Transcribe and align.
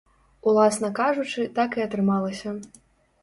Уласна 0.51 0.89
кажучы, 0.99 1.45
так 1.59 1.77
і 1.79 1.83
атрымалася. 1.87 2.55